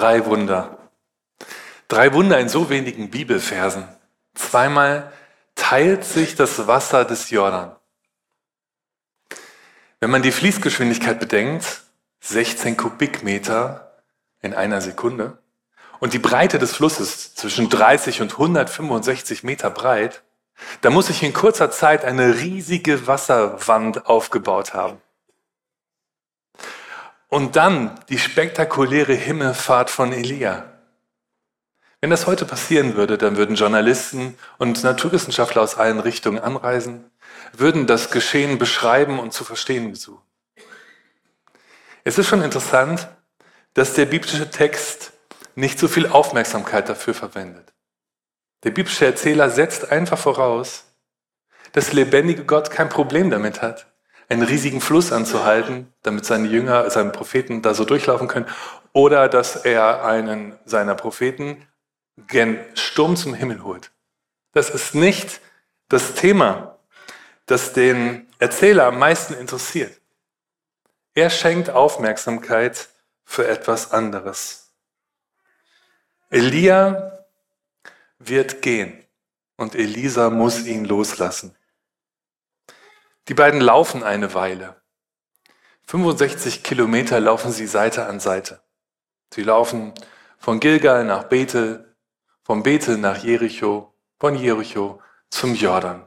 Drei 0.00 0.24
Wunder. 0.24 0.78
Drei 1.88 2.14
Wunder 2.14 2.40
in 2.40 2.48
so 2.48 2.70
wenigen 2.70 3.10
Bibelversen. 3.10 3.86
Zweimal 4.34 5.12
teilt 5.56 6.06
sich 6.06 6.36
das 6.36 6.66
Wasser 6.66 7.04
des 7.04 7.28
Jordan. 7.28 7.76
Wenn 10.00 10.08
man 10.08 10.22
die 10.22 10.32
Fließgeschwindigkeit 10.32 11.20
bedenkt, 11.20 11.82
16 12.20 12.78
Kubikmeter 12.78 13.92
in 14.40 14.54
einer 14.54 14.80
Sekunde, 14.80 15.36
und 15.98 16.14
die 16.14 16.18
Breite 16.18 16.58
des 16.58 16.74
Flusses 16.74 17.34
zwischen 17.34 17.68
30 17.68 18.22
und 18.22 18.32
165 18.32 19.42
Meter 19.42 19.68
breit, 19.68 20.22
da 20.80 20.88
muss 20.88 21.08
sich 21.08 21.22
in 21.22 21.34
kurzer 21.34 21.70
Zeit 21.70 22.06
eine 22.06 22.38
riesige 22.38 23.06
Wasserwand 23.06 24.06
aufgebaut 24.06 24.72
haben. 24.72 24.96
Und 27.30 27.54
dann 27.54 27.98
die 28.08 28.18
spektakuläre 28.18 29.14
Himmelfahrt 29.14 29.88
von 29.88 30.12
Elia. 30.12 30.64
Wenn 32.00 32.10
das 32.10 32.26
heute 32.26 32.44
passieren 32.44 32.96
würde, 32.96 33.18
dann 33.18 33.36
würden 33.36 33.54
Journalisten 33.54 34.36
und 34.58 34.82
Naturwissenschaftler 34.82 35.62
aus 35.62 35.76
allen 35.76 36.00
Richtungen 36.00 36.40
anreisen, 36.40 37.08
würden 37.52 37.86
das 37.86 38.10
Geschehen 38.10 38.58
beschreiben 38.58 39.20
und 39.20 39.32
zu 39.32 39.44
verstehen 39.44 39.94
suchen. 39.94 40.22
Es 42.02 42.18
ist 42.18 42.26
schon 42.26 42.42
interessant, 42.42 43.08
dass 43.74 43.94
der 43.94 44.06
biblische 44.06 44.50
Text 44.50 45.12
nicht 45.54 45.78
so 45.78 45.86
viel 45.86 46.08
Aufmerksamkeit 46.08 46.88
dafür 46.88 47.14
verwendet. 47.14 47.72
Der 48.64 48.70
biblische 48.70 49.06
Erzähler 49.06 49.50
setzt 49.50 49.92
einfach 49.92 50.18
voraus, 50.18 50.84
dass 51.72 51.92
lebendige 51.92 52.44
Gott 52.44 52.70
kein 52.70 52.88
Problem 52.88 53.30
damit 53.30 53.62
hat, 53.62 53.86
einen 54.30 54.42
riesigen 54.42 54.80
Fluss 54.80 55.12
anzuhalten, 55.12 55.92
damit 56.02 56.24
seine 56.24 56.48
Jünger, 56.48 56.88
seine 56.88 57.10
Propheten 57.10 57.62
da 57.62 57.74
so 57.74 57.84
durchlaufen 57.84 58.28
können, 58.28 58.46
oder 58.92 59.28
dass 59.28 59.56
er 59.56 60.04
einen 60.04 60.56
seiner 60.64 60.94
Propheten 60.94 61.66
gen 62.28 62.58
Sturm 62.74 63.16
zum 63.16 63.34
Himmel 63.34 63.64
holt. 63.64 63.90
Das 64.52 64.70
ist 64.70 64.94
nicht 64.94 65.40
das 65.88 66.14
Thema, 66.14 66.78
das 67.46 67.72
den 67.72 68.28
Erzähler 68.38 68.86
am 68.86 68.98
meisten 68.98 69.34
interessiert. 69.34 70.00
Er 71.14 71.30
schenkt 71.30 71.70
Aufmerksamkeit 71.70 72.88
für 73.24 73.48
etwas 73.48 73.90
anderes. 73.90 74.70
Elia 76.30 77.24
wird 78.20 78.62
gehen 78.62 79.04
und 79.56 79.74
Elisa 79.74 80.30
muss 80.30 80.64
ihn 80.66 80.84
loslassen. 80.84 81.56
Die 83.28 83.34
beiden 83.34 83.60
laufen 83.60 84.02
eine 84.02 84.34
Weile. 84.34 84.80
65 85.86 86.62
Kilometer 86.62 87.20
laufen 87.20 87.52
sie 87.52 87.66
Seite 87.66 88.06
an 88.06 88.20
Seite. 88.20 88.60
Sie 89.32 89.42
laufen 89.42 89.92
von 90.38 90.60
Gilgal 90.60 91.04
nach 91.04 91.24
Bethel, 91.24 91.94
von 92.42 92.62
Bethel 92.62 92.96
nach 92.96 93.18
Jericho, 93.18 93.94
von 94.18 94.36
Jericho 94.36 95.00
zum 95.30 95.54
Jordan. 95.54 96.06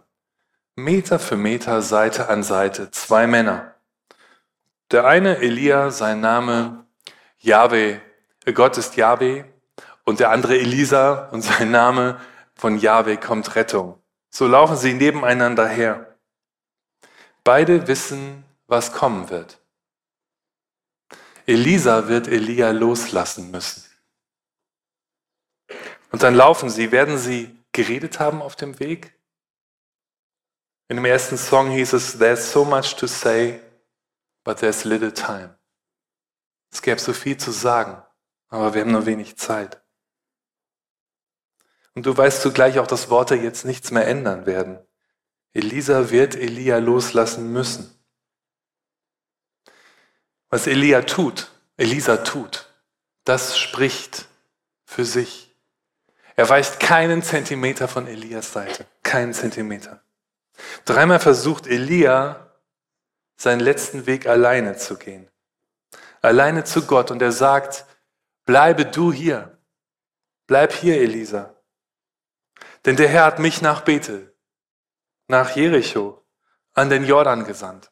Meter 0.76 1.20
für 1.20 1.38
Meter, 1.38 1.82
Seite 1.82 2.30
an 2.30 2.44
Seite, 2.44 2.92
zwei 2.92 3.28
Männer. 3.28 3.76
Der 4.92 5.06
eine, 5.06 5.38
Elia, 5.38 5.92
sein 5.92 6.20
Name 6.20 6.86
Yahweh, 7.40 8.00
Gott 8.54 8.78
ist 8.78 8.96
Yahweh, 8.96 9.44
und 10.06 10.20
der 10.20 10.32
andere 10.32 10.58
Elisa 10.58 11.30
und 11.32 11.42
sein 11.42 11.72
Name 11.72 12.20
von 12.56 12.78
Yahweh 12.78 13.18
kommt 13.18 13.56
Rettung. 13.56 14.02
So 14.30 14.48
laufen 14.48 14.76
sie 14.76 14.94
nebeneinander 14.94 15.68
her. 15.68 16.13
Beide 17.44 17.88
wissen, 17.88 18.44
was 18.68 18.92
kommen 18.92 19.30
wird. 19.30 19.60
Elisa 21.46 22.08
wird 22.08 22.28
Elia 22.28 22.72
loslassen 22.72 23.52
müssen. 23.52 23.84
Und 26.12 26.24
dann 26.24 26.36
laufen 26.36 26.70
sie. 26.70 26.92
Werden 26.92 27.18
sie 27.18 27.58
geredet 27.74 28.20
haben 28.20 28.42
auf 28.42 28.56
dem 28.56 28.80
Weg? 28.80 29.14
In 30.88 30.98
dem 30.98 31.06
ersten 31.06 31.38
Song 31.38 31.70
hieß 31.72 31.94
es, 31.94 32.18
There's 32.18 32.52
so 32.52 32.64
much 32.64 32.96
to 32.96 33.08
say, 33.08 33.60
but 34.44 34.60
there's 34.60 34.84
little 34.84 35.14
time. 35.14 35.58
Es 36.72 36.82
gäbe 36.82 37.00
so 37.00 37.14
viel 37.14 37.38
zu 37.38 37.52
sagen, 37.52 38.02
aber 38.50 38.74
wir 38.74 38.82
haben 38.82 38.92
nur 38.92 39.06
wenig 39.06 39.38
Zeit. 39.38 39.82
Und 41.94 42.06
du 42.06 42.16
weißt 42.16 42.42
zugleich 42.42 42.80
auch, 42.80 42.88
dass 42.88 43.10
Worte 43.10 43.36
jetzt 43.36 43.66
nichts 43.66 43.92
mehr 43.92 44.08
ändern 44.08 44.46
werden. 44.46 44.80
Elisa 45.54 46.10
wird 46.10 46.36
Elia 46.36 46.78
loslassen 46.80 47.54
müssen. 47.54 47.94
Was 50.50 50.68
Elia 50.68 51.04
tut, 51.04 51.52
Elisa 51.78 52.18
tut, 52.18 52.68
das 53.24 53.58
spricht 53.58 54.28
für 54.86 55.06
sich. 55.06 55.56
Er 56.36 56.50
weicht 56.50 56.80
keinen 56.80 57.22
Zentimeter 57.22 57.88
von 57.88 58.08
Elias 58.08 58.54
Seite, 58.54 58.86
keinen 59.04 59.34
Zentimeter. 59.34 60.02
Dreimal 60.86 61.20
versucht 61.20 61.68
Elia, 61.68 62.52
seinen 63.36 63.60
letzten 63.60 64.06
Weg 64.06 64.26
alleine 64.26 64.78
zu 64.78 64.98
gehen. 64.98 65.30
Alleine 66.22 66.64
zu 66.64 66.86
Gott. 66.86 67.12
Und 67.12 67.22
er 67.22 67.32
sagt, 67.32 67.86
bleibe 68.46 68.86
du 68.86 69.12
hier. 69.12 69.58
Bleib 70.48 70.74
hier, 70.74 71.00
Elisa. 71.02 71.56
Denn 72.86 72.96
der 72.96 73.10
Herr 73.10 73.26
hat 73.26 73.40
mich 73.40 73.62
nach 73.62 73.82
Bethel 73.82 74.33
nach 75.28 75.56
Jericho 75.56 76.24
an 76.74 76.90
den 76.90 77.06
Jordan 77.06 77.46
gesandt. 77.46 77.92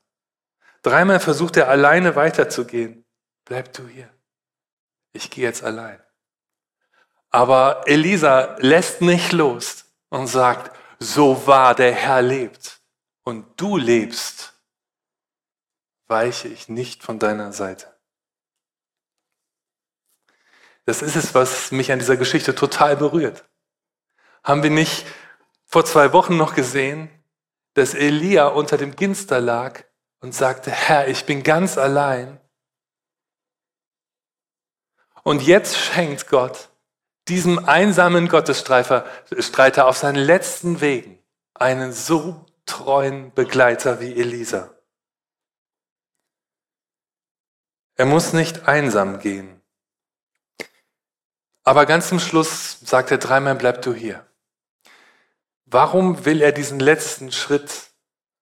Dreimal 0.82 1.20
versucht 1.20 1.58
er 1.58 1.70
alleine 1.70 2.16
weiterzugehen. 2.16 3.06
Bleib 3.46 3.74
du 3.74 3.88
hier. 3.88 4.10
Ich 5.14 5.30
gehe 5.30 5.44
jetzt 5.44 5.64
allein. 5.64 6.02
Aber 7.30 7.84
Elisa 7.86 8.56
lässt 8.60 9.02
nicht 9.02 9.32
los 9.32 9.86
und 10.10 10.28
sagt, 10.28 10.76
so 11.00 11.48
wahr 11.48 11.76
der 11.76 11.94
Herr 11.94 12.22
lebt 12.22 12.82
und 13.24 13.60
du 13.60 13.78
lebst, 13.78 14.54
weiche 16.08 16.48
ich 16.48 16.68
nicht 16.68 17.04
von 17.04 17.20
deiner 17.20 17.54
Seite. 17.54 17.98
Das 20.86 21.02
ist 21.02 21.16
es, 21.16 21.34
was 21.34 21.72
mich 21.72 21.92
an 21.92 22.00
dieser 22.00 22.18
Geschichte 22.18 22.54
total 22.54 22.98
berührt. 22.98 23.46
Haben 24.44 24.64
wir 24.64 24.72
nicht 24.72 25.06
vor 25.66 25.86
zwei 25.86 26.12
Wochen 26.12 26.36
noch 26.38 26.54
gesehen, 26.54 27.10
dass 27.74 27.94
Elia 27.94 28.48
unter 28.48 28.78
dem 28.78 28.96
Ginster 28.96 29.40
lag 29.40 29.84
und 30.22 30.34
sagte, 30.34 30.72
Herr, 30.72 31.08
ich 31.08 31.26
bin 31.26 31.44
ganz 31.44 31.78
allein. 31.78 32.40
Und 35.24 35.42
jetzt 35.44 35.78
schenkt 35.78 36.28
Gott 36.28 36.70
diesem 37.28 37.66
einsamen 37.66 38.28
Gottesstreiter 38.28 39.88
auf 39.88 39.98
seinen 39.98 40.24
letzten 40.24 40.82
Wegen 40.82 41.24
einen 41.54 41.94
so 41.94 42.46
treuen 42.66 43.34
Begleiter 43.34 44.00
wie 44.00 44.20
Elisa. 44.20 44.74
Er 47.96 48.06
muss 48.06 48.34
nicht 48.34 48.68
einsam 48.68 49.20
gehen. 49.20 49.62
Aber 51.64 51.86
ganz 51.86 52.10
zum 52.10 52.20
Schluss 52.20 52.80
sagt 52.80 53.12
er 53.12 53.20
dreimal, 53.20 53.56
bleib 53.56 53.84
du 53.84 53.94
hier. 53.94 54.26
Warum 55.74 56.26
will 56.26 56.42
er 56.42 56.52
diesen 56.52 56.82
letzten 56.82 57.32
Schritt 57.32 57.92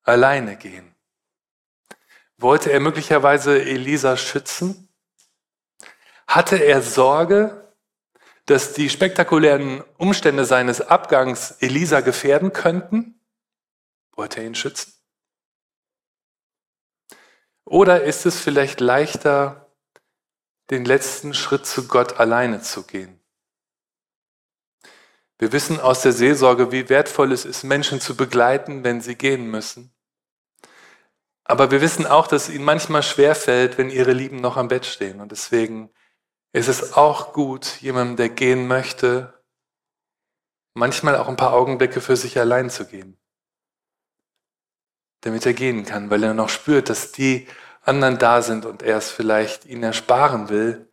alleine 0.01 0.57
gehen? 0.57 0.95
Wollte 2.38 2.72
er 2.72 2.79
möglicherweise 2.79 3.62
Elisa 3.62 4.17
schützen? 4.17 4.90
Hatte 6.25 6.56
er 6.56 6.81
Sorge, 6.81 7.75
dass 8.47 8.73
die 8.73 8.90
spektakulären 8.90 9.84
Umstände 9.99 10.43
seines 10.43 10.81
Abgangs 10.81 11.52
Elisa 11.59 11.99
gefährden 11.99 12.52
könnten? 12.52 13.22
Wollte 14.14 14.41
er 14.41 14.47
ihn 14.47 14.55
schützen? 14.55 14.91
Oder 17.64 18.05
ist 18.05 18.26
es 18.26 18.40
vielleicht 18.40 18.79
leichter, 18.79 19.72
den 20.72 20.84
letzten 20.84 21.35
Schritt 21.35 21.67
zu 21.67 21.87
Gott 21.87 22.20
alleine 22.20 22.64
zu 22.64 22.81
gehen? 22.81 23.18
Wir 25.40 25.53
wissen 25.53 25.80
aus 25.80 26.02
der 26.02 26.12
Seelsorge, 26.12 26.74
wie 26.74 26.90
wertvoll 26.90 27.32
es 27.32 27.46
ist, 27.46 27.64
Menschen 27.64 28.02
zu 28.02 28.16
begleiten, 28.16 28.84
wenn 28.84 29.00
sie 29.00 29.16
gehen 29.16 29.50
müssen. 29.50 29.94
Aber 31.46 31.72
wir 31.72 31.82
wissen 31.82 32.06
auch, 32.06 32.28
dass 32.28 32.50
es 32.50 32.53
ihnen 32.53 32.66
manchmal 32.66 33.02
schwerfällt, 33.02 33.78
wenn 33.78 33.90
ihre 33.90 34.12
Lieben 34.12 34.41
noch 34.41 34.58
am 34.58 34.68
Bett 34.68 34.86
stehen. 34.86 35.22
Und 35.22 35.32
deswegen 35.32 35.90
ist 36.52 36.68
es 36.68 36.94
auch 36.94 37.32
gut, 37.32 37.80
jemandem, 37.80 38.18
der 38.18 38.30
gehen 38.30 38.68
möchte, 38.68 39.34
manchmal 40.74 41.16
auch 41.16 41.30
ein 41.30 41.38
paar 41.38 41.53
Augenblicke 41.53 42.02
für 42.02 42.18
sich 42.18 42.38
allein 42.38 42.70
zu 42.70 42.86
geben. 42.86 43.18
Damit 45.22 45.46
er 45.46 45.53
gehen 45.53 45.86
kann, 45.86 46.09
weil 46.09 46.24
er 46.24 46.34
noch 46.34 46.50
spürt, 46.50 46.90
dass 46.90 47.14
die 47.14 47.47
anderen 47.82 48.18
da 48.18 48.41
sind 48.41 48.66
und 48.66 48.84
er 48.84 48.97
es 48.97 49.09
vielleicht 49.09 49.66
ihnen 49.66 49.84
ersparen 49.84 50.50
will, 50.50 50.91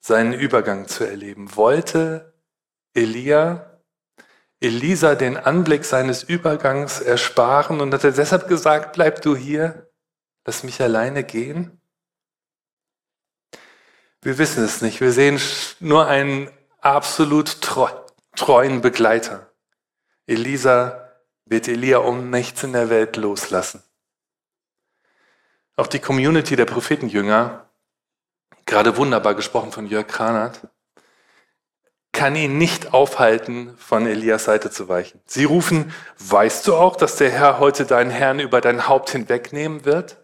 seinen 0.00 0.32
Übergang 0.32 0.88
zu 0.88 1.04
erleben. 1.04 1.54
Wollte 1.56 2.34
Elia 2.92 3.67
Elisa 4.60 5.14
den 5.14 5.36
Anblick 5.36 5.84
seines 5.84 6.22
Übergangs 6.22 7.00
ersparen 7.00 7.80
und 7.80 7.94
hat 7.94 8.04
er 8.04 8.12
deshalb 8.12 8.48
gesagt, 8.48 8.94
bleib 8.94 9.22
du 9.22 9.36
hier, 9.36 9.88
lass 10.44 10.64
mich 10.64 10.80
alleine 10.82 11.22
gehen? 11.22 11.80
Wir 14.20 14.38
wissen 14.38 14.64
es 14.64 14.82
nicht. 14.82 15.00
Wir 15.00 15.12
sehen 15.12 15.40
nur 15.78 16.06
einen 16.06 16.50
absolut 16.80 17.60
treu, 17.60 17.88
treuen 18.34 18.80
Begleiter. 18.80 19.52
Elisa 20.26 21.12
wird 21.44 21.68
Elia 21.68 21.98
um 21.98 22.30
nichts 22.30 22.64
in 22.64 22.72
der 22.72 22.90
Welt 22.90 23.16
loslassen. 23.16 23.82
Auch 25.76 25.86
die 25.86 26.00
Community 26.00 26.56
der 26.56 26.64
Prophetenjünger, 26.64 27.70
gerade 28.66 28.96
wunderbar 28.96 29.36
gesprochen 29.36 29.70
von 29.70 29.86
Jörg 29.86 30.08
Kranert, 30.08 30.66
kann 32.18 32.34
ihn 32.34 32.58
nicht 32.58 32.92
aufhalten, 32.92 33.76
von 33.78 34.04
Elias 34.04 34.42
Seite 34.42 34.72
zu 34.72 34.88
weichen. 34.88 35.20
Sie 35.24 35.44
rufen, 35.44 35.94
weißt 36.18 36.66
du 36.66 36.74
auch, 36.74 36.96
dass 36.96 37.14
der 37.14 37.30
Herr 37.30 37.60
heute 37.60 37.86
deinen 37.86 38.10
Herrn 38.10 38.40
über 38.40 38.60
dein 38.60 38.88
Haupt 38.88 39.10
hinwegnehmen 39.10 39.84
wird? 39.84 40.16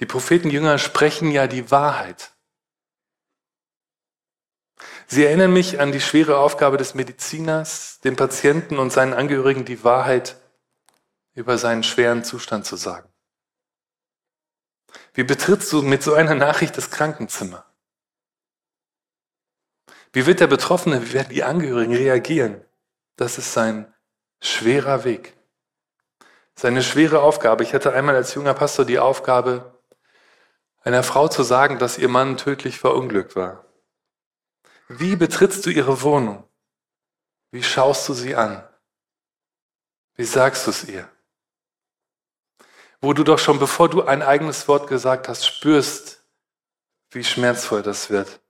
Die 0.00 0.06
Prophetenjünger 0.06 0.76
sprechen 0.76 1.30
ja 1.30 1.46
die 1.46 1.70
Wahrheit. 1.70 2.32
Sie 5.06 5.24
erinnern 5.24 5.54
mich 5.54 5.80
an 5.80 5.90
die 5.90 6.02
schwere 6.02 6.36
Aufgabe 6.36 6.76
des 6.76 6.94
Mediziners, 6.94 8.00
dem 8.00 8.16
Patienten 8.16 8.78
und 8.78 8.92
seinen 8.92 9.14
Angehörigen 9.14 9.64
die 9.64 9.82
Wahrheit 9.82 10.36
über 11.32 11.56
seinen 11.56 11.84
schweren 11.84 12.22
Zustand 12.22 12.66
zu 12.66 12.76
sagen. 12.76 13.08
Wie 15.14 15.24
betrittst 15.24 15.72
du 15.72 15.80
mit 15.80 16.02
so 16.02 16.12
einer 16.12 16.34
Nachricht 16.34 16.76
das 16.76 16.90
Krankenzimmer? 16.90 17.64
Wie 20.14 20.26
wird 20.26 20.38
der 20.38 20.46
Betroffene, 20.46 21.02
wie 21.02 21.12
werden 21.12 21.30
die 21.30 21.42
Angehörigen 21.42 21.92
reagieren? 21.92 22.64
Das 23.16 23.36
ist 23.36 23.52
sein 23.52 23.92
schwerer 24.40 25.02
Weg. 25.02 25.36
Seine 26.54 26.84
schwere 26.84 27.20
Aufgabe. 27.20 27.64
Ich 27.64 27.74
hatte 27.74 27.92
einmal 27.92 28.14
als 28.14 28.32
junger 28.34 28.54
Pastor 28.54 28.84
die 28.84 29.00
Aufgabe, 29.00 29.82
einer 30.82 31.02
Frau 31.02 31.26
zu 31.26 31.42
sagen, 31.42 31.80
dass 31.80 31.98
ihr 31.98 32.08
Mann 32.08 32.36
tödlich 32.36 32.78
verunglückt 32.78 33.34
war. 33.34 33.64
Wie 34.86 35.16
betrittst 35.16 35.66
du 35.66 35.70
ihre 35.70 36.00
Wohnung? 36.02 36.48
Wie 37.50 37.64
schaust 37.64 38.08
du 38.08 38.14
sie 38.14 38.36
an? 38.36 38.62
Wie 40.14 40.24
sagst 40.24 40.68
du 40.68 40.70
es 40.70 40.84
ihr? 40.84 41.08
Wo 43.00 43.14
du 43.14 43.24
doch 43.24 43.40
schon 43.40 43.58
bevor 43.58 43.88
du 43.88 44.04
ein 44.04 44.22
eigenes 44.22 44.68
Wort 44.68 44.86
gesagt 44.86 45.26
hast, 45.26 45.44
spürst, 45.44 46.24
wie 47.10 47.24
schmerzvoll 47.24 47.82
das 47.82 48.10
wird. 48.10 48.43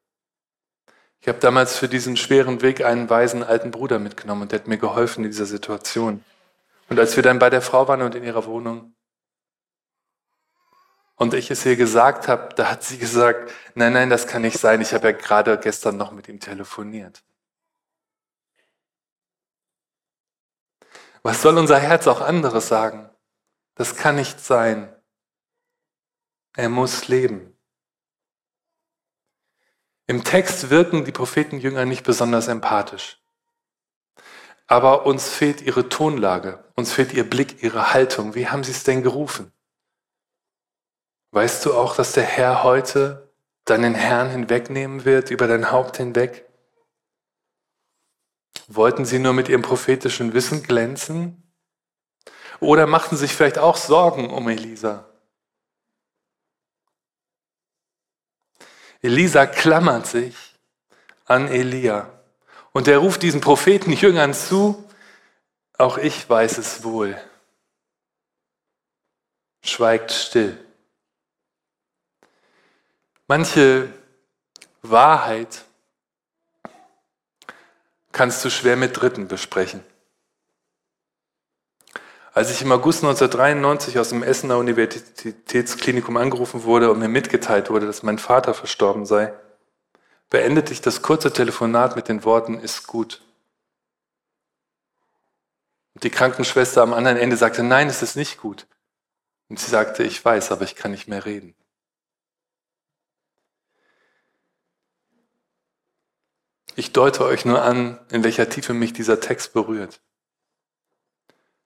Ich 1.24 1.28
habe 1.28 1.38
damals 1.38 1.78
für 1.78 1.88
diesen 1.88 2.18
schweren 2.18 2.60
Weg 2.60 2.84
einen 2.84 3.08
weisen 3.08 3.42
alten 3.42 3.70
Bruder 3.70 3.98
mitgenommen 3.98 4.42
und 4.42 4.52
der 4.52 4.58
hat 4.58 4.68
mir 4.68 4.76
geholfen 4.76 5.24
in 5.24 5.30
dieser 5.30 5.46
Situation. 5.46 6.22
Und 6.90 6.98
als 6.98 7.16
wir 7.16 7.22
dann 7.22 7.38
bei 7.38 7.48
der 7.48 7.62
Frau 7.62 7.88
waren 7.88 8.02
und 8.02 8.14
in 8.14 8.24
ihrer 8.24 8.44
Wohnung, 8.44 8.94
und 11.14 11.32
ich 11.32 11.50
es 11.50 11.64
ihr 11.64 11.76
gesagt 11.76 12.28
habe, 12.28 12.54
da 12.56 12.70
hat 12.70 12.82
sie 12.82 12.98
gesagt, 12.98 13.50
nein, 13.74 13.94
nein, 13.94 14.10
das 14.10 14.26
kann 14.26 14.42
nicht 14.42 14.58
sein. 14.58 14.82
Ich 14.82 14.92
habe 14.92 15.12
ja 15.12 15.12
gerade 15.16 15.56
gestern 15.58 15.96
noch 15.96 16.12
mit 16.12 16.28
ihm 16.28 16.40
telefoniert. 16.40 17.24
Was 21.22 21.40
soll 21.40 21.56
unser 21.56 21.78
Herz 21.78 22.06
auch 22.06 22.20
anderes 22.20 22.68
sagen? 22.68 23.08
Das 23.76 23.96
kann 23.96 24.16
nicht 24.16 24.40
sein. 24.40 24.94
Er 26.54 26.68
muss 26.68 27.08
leben. 27.08 27.53
Im 30.06 30.22
Text 30.22 30.68
wirken 30.68 31.04
die 31.04 31.12
Prophetenjünger 31.12 31.86
nicht 31.86 32.04
besonders 32.04 32.48
empathisch. 32.48 33.20
Aber 34.66 35.06
uns 35.06 35.28
fehlt 35.28 35.62
ihre 35.62 35.88
Tonlage, 35.88 36.64
uns 36.74 36.92
fehlt 36.92 37.12
ihr 37.12 37.28
Blick, 37.28 37.62
ihre 37.62 37.92
Haltung. 37.92 38.34
Wie 38.34 38.48
haben 38.48 38.64
sie 38.64 38.72
es 38.72 38.84
denn 38.84 39.02
gerufen? 39.02 39.52
Weißt 41.30 41.64
du 41.64 41.74
auch, 41.74 41.96
dass 41.96 42.12
der 42.12 42.24
Herr 42.24 42.64
heute 42.64 43.34
deinen 43.64 43.94
Herrn 43.94 44.30
hinwegnehmen 44.30 45.04
wird, 45.04 45.30
über 45.30 45.46
dein 45.46 45.70
Haupt 45.70 45.96
hinweg? 45.96 46.48
Wollten 48.68 49.04
sie 49.04 49.18
nur 49.18 49.32
mit 49.32 49.48
ihrem 49.48 49.62
prophetischen 49.62 50.32
Wissen 50.32 50.62
glänzen? 50.62 51.52
Oder 52.60 52.86
machten 52.86 53.16
sich 53.16 53.34
vielleicht 53.34 53.58
auch 53.58 53.76
Sorgen 53.76 54.30
um 54.30 54.48
Elisa? 54.48 55.13
Elisa 59.04 59.44
klammert 59.44 60.06
sich 60.06 60.34
an 61.26 61.48
Elia 61.48 62.08
und 62.72 62.88
er 62.88 62.96
ruft 62.96 63.22
diesen 63.22 63.42
Propheten 63.42 63.92
Jüngern 63.92 64.32
zu, 64.32 64.82
auch 65.76 65.98
ich 65.98 66.26
weiß 66.26 66.56
es 66.56 66.84
wohl. 66.84 67.20
Schweigt 69.62 70.10
still. 70.10 70.58
Manche 73.26 73.92
Wahrheit 74.80 75.66
kannst 78.10 78.42
du 78.42 78.48
schwer 78.48 78.76
mit 78.76 78.98
Dritten 78.98 79.28
besprechen. 79.28 79.84
Als 82.34 82.50
ich 82.50 82.62
im 82.62 82.72
August 82.72 83.04
1993 83.04 83.96
aus 84.00 84.08
dem 84.08 84.24
Essener 84.24 84.58
Universitätsklinikum 84.58 86.16
angerufen 86.16 86.64
wurde 86.64 86.90
und 86.90 86.98
mir 86.98 87.06
mitgeteilt 87.06 87.70
wurde, 87.70 87.86
dass 87.86 88.02
mein 88.02 88.18
Vater 88.18 88.54
verstorben 88.54 89.06
sei, 89.06 89.32
beendete 90.30 90.72
ich 90.72 90.80
das 90.80 91.00
kurze 91.00 91.32
Telefonat 91.32 91.94
mit 91.94 92.08
den 92.08 92.24
Worten, 92.24 92.58
ist 92.58 92.88
gut. 92.88 93.22
Und 95.94 96.02
die 96.02 96.10
Krankenschwester 96.10 96.82
am 96.82 96.92
anderen 96.92 97.18
Ende 97.18 97.36
sagte, 97.36 97.62
nein, 97.62 97.86
es 97.86 98.02
ist 98.02 98.16
nicht 98.16 98.38
gut. 98.38 98.66
Und 99.48 99.60
sie 99.60 99.70
sagte, 99.70 100.02
ich 100.02 100.24
weiß, 100.24 100.50
aber 100.50 100.64
ich 100.64 100.74
kann 100.74 100.90
nicht 100.90 101.06
mehr 101.06 101.24
reden. 101.24 101.54
Ich 106.74 106.92
deute 106.92 107.24
euch 107.24 107.44
nur 107.44 107.62
an, 107.62 108.00
in 108.10 108.24
welcher 108.24 108.48
Tiefe 108.48 108.74
mich 108.74 108.92
dieser 108.92 109.20
Text 109.20 109.52
berührt. 109.52 110.00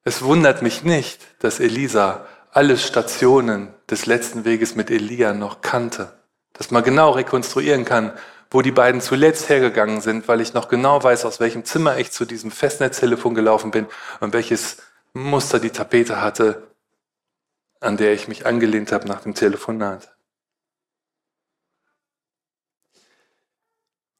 Es 0.08 0.22
wundert 0.22 0.62
mich 0.62 0.84
nicht, 0.84 1.20
dass 1.38 1.60
Elisa 1.60 2.26
alle 2.50 2.78
Stationen 2.78 3.74
des 3.90 4.06
letzten 4.06 4.46
Weges 4.46 4.74
mit 4.74 4.90
Elia 4.90 5.34
noch 5.34 5.60
kannte, 5.60 6.18
dass 6.54 6.70
man 6.70 6.82
genau 6.82 7.10
rekonstruieren 7.10 7.84
kann, 7.84 8.18
wo 8.50 8.62
die 8.62 8.70
beiden 8.70 9.02
zuletzt 9.02 9.50
hergegangen 9.50 10.00
sind, 10.00 10.26
weil 10.26 10.40
ich 10.40 10.54
noch 10.54 10.70
genau 10.70 11.02
weiß, 11.02 11.26
aus 11.26 11.40
welchem 11.40 11.66
Zimmer 11.66 11.98
ich 11.98 12.10
zu 12.10 12.24
diesem 12.24 12.50
Festnetztelefon 12.50 13.34
gelaufen 13.34 13.70
bin 13.70 13.86
und 14.20 14.32
welches 14.32 14.78
Muster 15.12 15.60
die 15.60 15.68
Tapete 15.68 16.22
hatte, 16.22 16.68
an 17.80 17.98
der 17.98 18.14
ich 18.14 18.28
mich 18.28 18.46
angelehnt 18.46 18.92
habe 18.92 19.06
nach 19.06 19.20
dem 19.20 19.34
Telefonat. 19.34 20.16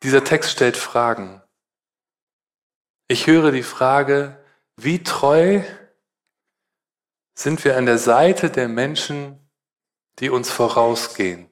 Dieser 0.03 0.23
Text 0.23 0.51
stellt 0.51 0.77
Fragen. 0.77 1.41
Ich 3.07 3.27
höre 3.27 3.53
die 3.53 3.63
Frage, 3.63 4.38
wie 4.81 5.03
treu 5.03 5.61
sind 7.35 7.65
wir 7.65 7.77
an 7.77 7.87
der 7.87 7.99
Seite 7.99 8.49
der 8.49 8.69
Menschen, 8.69 9.51
die 10.21 10.31
uns 10.31 10.51
vorausgehen? 10.53 11.51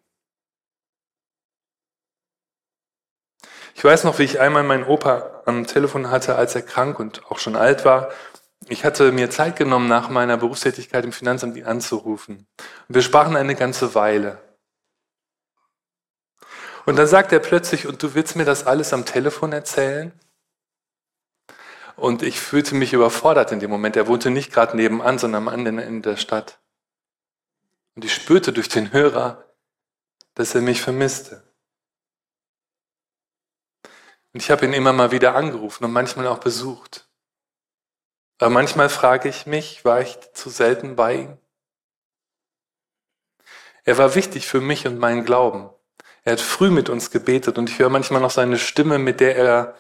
Ich 3.75 3.83
weiß 3.83 4.05
noch, 4.05 4.21
wie 4.21 4.23
ich 4.23 4.39
einmal 4.39 4.63
meinen 4.63 4.85
Opa 4.85 5.43
am 5.45 5.67
Telefon 5.67 6.09
hatte, 6.09 6.37
als 6.37 6.55
er 6.55 6.63
krank 6.63 7.01
und 7.01 7.27
auch 7.27 7.41
schon 7.41 7.57
alt 7.57 7.85
war. 7.85 8.11
Ich 8.69 8.85
hatte 8.85 9.11
mir 9.11 9.29
Zeit 9.29 9.57
genommen, 9.57 9.89
nach 9.89 10.09
meiner 10.09 10.37
Berufstätigkeit 10.37 11.05
im 11.05 11.13
Finanzamt 11.13 11.57
ihn 11.57 11.67
anzurufen. 11.67 12.47
Und 12.89 12.95
wir 12.95 13.03
sprachen 13.03 13.37
eine 13.37 13.57
ganze 13.57 13.97
Weile. 13.97 14.41
Und 16.87 16.97
dann 16.97 17.09
sagt 17.09 17.33
er 17.33 17.41
plötzlich, 17.41 17.89
und 17.89 18.03
du 18.05 18.15
willst 18.15 18.37
mir 18.37 18.45
das 18.45 18.67
alles 18.67 18.93
am 18.93 19.05
Telefon 19.05 19.53
erzählen? 19.53 20.13
Und 21.97 22.23
ich 22.23 22.39
fühlte 22.39 22.75
mich 22.75 22.93
überfordert 22.93 23.53
in 23.53 23.61
dem 23.61 23.71
Moment. 23.71 23.97
Er 23.97 24.07
wohnte 24.07 24.31
nicht 24.31 24.53
gerade 24.53 24.77
nebenan, 24.77 25.19
sondern 25.19 25.43
am 25.43 25.49
anderen 25.49 25.79
Ende 25.79 26.11
der 26.11 26.17
Stadt. 26.17 26.61
Und 27.95 28.05
ich 28.05 28.15
spürte 28.15 28.53
durch 28.53 28.69
den 28.69 28.93
Hörer, 28.93 29.45
dass 30.35 30.55
er 30.55 30.61
mich 30.61 30.83
vermisste. 30.83 31.43
Und 34.35 34.43
ich 34.43 34.51
habe 34.51 34.67
ihn 34.67 34.75
immer 34.75 34.93
mal 34.93 35.13
wieder 35.13 35.35
angerufen 35.35 35.85
und 35.85 35.93
manchmal 35.93 36.27
auch 36.27 36.39
besucht. 36.39 37.09
Aber 38.39 38.51
manchmal 38.51 38.91
frage 38.91 39.31
ich 39.31 39.47
mich, 39.47 39.83
war 39.87 40.03
ich 40.03 40.19
zu 40.35 40.51
selten 40.51 40.95
bei 40.95 41.15
ihm? 41.15 41.39
Er 43.85 43.97
war 43.97 44.15
wichtig 44.15 44.47
für 44.47 44.61
mich 44.61 44.87
und 44.87 44.99
meinen 44.99 45.25
Glauben. 45.25 45.71
Er 46.25 46.33
hat 46.33 46.41
früh 46.41 46.71
mit 46.71 46.91
uns 46.91 47.11
gebetet 47.11 47.57
und 47.57 47.71
ich 47.71 47.79
höre 47.79 47.89
manchmal 47.89 48.21
noch 48.21 48.31
seine 48.31 48.59
Stimme, 48.59 48.99
mit 48.99 49.21
der 49.21 49.37
er 49.37 49.77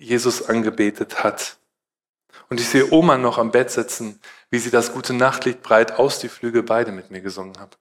Jesus 0.00 0.48
angebetet 0.48 1.22
hat. 1.22 1.58
Und 2.48 2.58
ich 2.58 2.68
sehe 2.68 2.90
Oma 2.90 3.18
noch 3.18 3.38
am 3.38 3.52
Bett 3.52 3.70
sitzen, 3.70 4.20
wie 4.50 4.58
sie 4.58 4.70
das 4.70 4.92
gute 4.92 5.12
Nachtlied 5.12 5.62
breit 5.62 5.92
aus 5.92 6.18
die 6.18 6.28
Flügel 6.28 6.62
beide 6.62 6.90
mit 6.90 7.10
mir 7.10 7.20
gesungen 7.20 7.60
hat. 7.60 7.78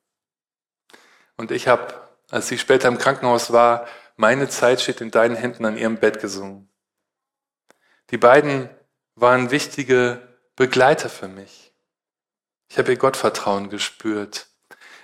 Und 1.37 1.51
ich 1.51 1.67
habe, 1.67 1.93
als 2.29 2.49
sie 2.49 2.57
später 2.57 2.87
im 2.89 2.97
Krankenhaus 2.97 3.51
war, 3.51 3.87
meine 4.17 4.49
Zeit 4.49 4.81
steht 4.81 5.01
in 5.01 5.11
deinen 5.11 5.35
Händen 5.35 5.65
an 5.65 5.77
ihrem 5.77 5.97
Bett 5.97 6.19
gesungen. 6.19 6.69
Die 8.11 8.17
beiden 8.17 8.69
waren 9.15 9.49
wichtige 9.49 10.21
Begleiter 10.55 11.09
für 11.09 11.29
mich. 11.29 11.73
Ich 12.67 12.77
habe 12.77 12.91
ihr 12.91 12.97
Gottvertrauen 12.97 13.69
gespürt. 13.69 14.47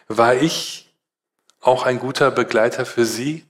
War 0.07 0.36
ich 0.36 0.93
auch 1.62 1.86
ein 1.86 2.00
guter 2.00 2.29
Begleiter 2.29 2.86
für 2.86 3.05
Sie? 3.05 3.45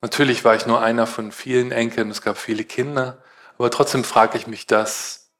Natürlich 0.00 0.44
war 0.44 0.54
ich 0.54 0.66
nur 0.66 0.80
einer 0.80 1.06
von 1.06 1.32
vielen 1.32 1.72
Enkeln, 1.72 2.10
es 2.10 2.22
gab 2.22 2.38
viele 2.38 2.64
Kinder, 2.64 3.22
aber 3.56 3.70
trotzdem 3.70 4.04
frage 4.04 4.38
ich 4.38 4.46
mich 4.46 4.66
das. 4.66 5.32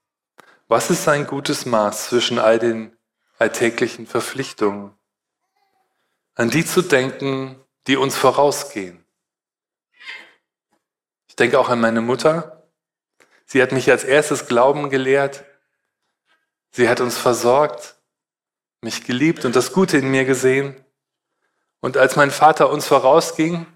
Was 0.67 0.91
ist 0.91 1.07
ein 1.09 1.27
gutes 1.27 1.65
Maß 1.65 2.09
zwischen 2.09 2.39
all 2.39 2.59
den 2.59 2.97
alltäglichen 3.39 4.07
Verpflichtungen? 4.07 4.93
An 6.35 6.51
die 6.51 6.65
zu 6.65 6.83
denken, 6.83 7.59
die 7.87 7.97
uns 7.97 8.17
vorausgehen. 8.17 9.05
Ich 11.29 11.37
denke 11.37 11.59
auch 11.59 11.69
an 11.69 11.81
meine 11.81 12.01
Mutter. 12.01 12.69
Sie 13.47 13.63
hat 13.63 13.73
mich 13.73 13.91
als 13.91 14.05
erstes 14.05 14.47
Glauben 14.47 14.91
gelehrt. 14.91 15.45
Sie 16.71 16.89
hat 16.89 17.01
uns 17.01 17.17
versorgt, 17.17 17.97
mich 18.83 19.05
geliebt 19.05 19.45
und 19.45 19.57
das 19.57 19.73
Gute 19.73 19.99
in 19.99 20.11
mir 20.11 20.25
gesehen. 20.25 20.85
Und 21.81 21.97
als 21.97 22.17
mein 22.17 22.31
Vater 22.31 22.71
uns 22.71 22.87
vorausging, 22.87 23.67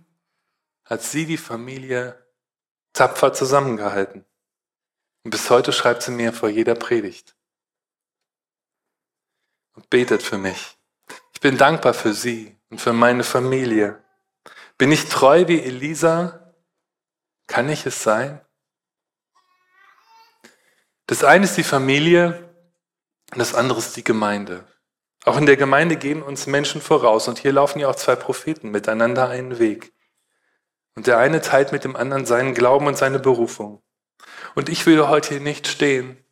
hat 0.85 1.03
sie 1.03 1.27
die 1.27 1.37
Familie 1.37 2.27
tapfer 2.93 3.33
zusammengehalten. 3.33 4.25
Und 5.25 5.31
bis 5.31 5.49
heute 5.51 5.73
schreibt 5.73 6.03
sie 6.03 6.11
mir 6.11 6.33
vor 6.33 6.49
jeder 6.49 6.75
Predigt 6.75 7.37
und 9.75 9.89
betet 9.91 10.23
für 10.23 10.39
mich. 10.39 10.77
Ich 11.33 11.41
bin 11.41 11.57
dankbar 11.57 11.95
für 11.95 12.13
sie 12.13 12.57
und 12.71 12.81
für 12.81 12.93
meine 12.93 13.25
Familie. 13.25 14.03
Bin 14.79 14.93
ich 14.93 15.09
treu 15.09 15.47
wie 15.49 15.61
Elisa? 15.61 16.55
Kann 17.47 17.69
ich 17.69 17.87
es 17.87 18.03
sein? 18.03 18.41
Das 21.07 21.25
eine 21.25 21.45
ist 21.45 21.57
die 21.57 21.65
Familie 21.65 22.55
und 23.33 23.39
das 23.39 23.55
andere 23.55 23.79
ist 23.79 23.97
die 23.97 24.05
Gemeinde. 24.05 24.67
Auch 25.25 25.37
in 25.37 25.47
der 25.47 25.57
Gemeinde 25.57 25.97
gehen 25.97 26.23
uns 26.23 26.47
Menschen 26.47 26.81
voraus 26.81 27.29
und 27.29 27.39
hier 27.39 27.53
laufen 27.53 27.79
ja 27.79 27.89
auch 27.89 27.95
zwei 27.95 28.17
Propheten 28.17 28.71
miteinander 28.71 29.29
einen 29.29 29.59
Weg. 29.59 29.93
Und 30.95 31.07
der 31.07 31.19
eine 31.19 31.41
teilt 31.41 31.73
mit 31.73 31.85
dem 31.85 31.97
anderen 31.97 32.27
seinen 32.27 32.55
Glauben 32.55 32.87
und 32.87 32.99
seine 32.99 33.19
Berufung. 33.19 33.83
Und 34.55 34.69
ich 34.69 34.87
würde 34.87 35.09
heute 35.09 35.31
hier 35.31 35.41
nicht 35.41 35.67
stehen, 35.67 36.23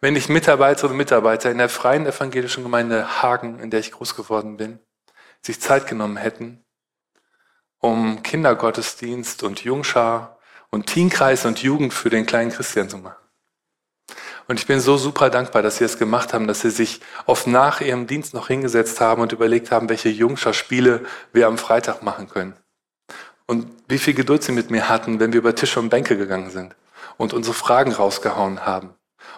wenn 0.00 0.16
ich 0.16 0.28
Mitarbeiterinnen 0.28 0.92
und 0.92 0.98
Mitarbeiter 0.98 1.50
in 1.50 1.58
der 1.58 1.70
freien 1.70 2.04
evangelischen 2.04 2.62
Gemeinde 2.62 3.22
Hagen, 3.22 3.58
in 3.60 3.70
der 3.70 3.80
ich 3.80 3.92
groß 3.92 4.14
geworden 4.16 4.58
bin, 4.58 4.78
sich 5.40 5.60
Zeit 5.60 5.86
genommen 5.86 6.18
hätten, 6.18 6.62
um 7.78 8.22
Kindergottesdienst 8.22 9.42
und 9.42 9.64
Jungschar 9.64 10.38
und 10.70 10.86
Teenkreis 10.86 11.46
und 11.46 11.62
Jugend 11.62 11.94
für 11.94 12.10
den 12.10 12.26
kleinen 12.26 12.50
Christian 12.50 12.90
zu 12.90 12.98
machen. 12.98 13.16
Und 14.46 14.60
ich 14.60 14.66
bin 14.66 14.78
so 14.80 14.98
super 14.98 15.30
dankbar, 15.30 15.62
dass 15.62 15.78
sie 15.78 15.84
es 15.84 15.98
gemacht 15.98 16.34
haben, 16.34 16.46
dass 16.46 16.60
sie 16.60 16.70
sich 16.70 17.00
oft 17.24 17.46
nach 17.46 17.80
ihrem 17.80 18.06
Dienst 18.06 18.34
noch 18.34 18.48
hingesetzt 18.48 19.00
haben 19.00 19.22
und 19.22 19.32
überlegt 19.32 19.70
haben, 19.70 19.88
welche 19.88 20.10
Jungschar-Spiele 20.10 21.06
wir 21.32 21.46
am 21.46 21.56
Freitag 21.56 22.02
machen 22.02 22.28
können 22.28 22.54
und 23.46 23.66
wie 23.88 23.98
viel 23.98 24.14
Geduld 24.14 24.42
sie 24.42 24.52
mit 24.52 24.70
mir 24.70 24.88
hatten, 24.88 25.20
wenn 25.20 25.32
wir 25.32 25.38
über 25.38 25.54
Tische 25.54 25.80
und 25.80 25.90
Bänke 25.90 26.16
gegangen 26.16 26.50
sind 26.50 26.74
und 27.16 27.32
unsere 27.32 27.54
Fragen 27.54 27.92
rausgehauen 27.92 28.64
haben. 28.64 28.94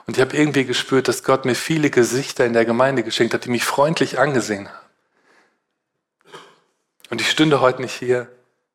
Und 0.07 0.17
ich 0.17 0.21
habe 0.21 0.37
irgendwie 0.37 0.65
gespürt, 0.65 1.09
dass 1.09 1.25
Gott 1.25 1.45
mir 1.45 1.55
viele 1.55 1.91
Gesichter 1.91 2.47
in 2.47 2.53
der 2.53 2.65
Gemeinde 2.65 3.03
geschenkt 3.03 3.35
hat, 3.35 3.45
die 3.45 3.51
mich 3.51 3.65
freundlich 3.65 4.19
angesehen 4.19 4.69
haben. 4.69 4.87
Und 7.11 7.21
ich 7.21 7.31
stünde 7.31 7.61
heute 7.61 7.83
nicht 7.83 7.95
hier, 7.95 8.29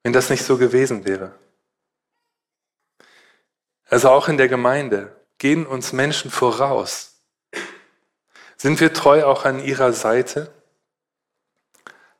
wenn 0.03 0.13
das 0.13 0.29
nicht 0.29 0.43
so 0.43 0.57
gewesen 0.57 1.05
wäre. 1.05 1.33
Also 3.89 4.09
auch 4.09 4.29
in 4.29 4.37
der 4.37 4.47
Gemeinde 4.47 5.15
gehen 5.37 5.65
uns 5.65 5.91
Menschen 5.91 6.31
voraus. 6.31 7.19
Sind 8.55 8.79
wir 8.79 8.93
treu 8.93 9.25
auch 9.25 9.43
an 9.43 9.63
ihrer 9.63 9.91
Seite? 9.91 10.53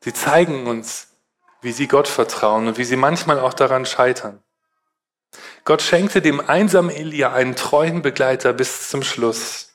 Sie 0.01 0.12
zeigen 0.12 0.68
uns, 0.68 1.11
wie 1.62 1.72
sie 1.72 1.88
Gott 1.88 2.08
vertrauen 2.08 2.68
und 2.68 2.77
wie 2.77 2.84
sie 2.84 2.96
manchmal 2.96 3.39
auch 3.39 3.53
daran 3.53 3.86
scheitern. 3.86 4.44
Gott 5.63 5.82
schenkte 5.82 6.22
dem 6.22 6.39
einsamen 6.39 6.89
Elia 6.89 7.34
einen 7.34 7.56
treuen 7.56 8.01
Begleiter 8.01 8.53
bis 8.53 8.89
zum 8.89 9.03
Schluss. 9.03 9.74